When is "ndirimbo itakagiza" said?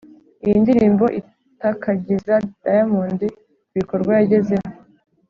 0.63-2.35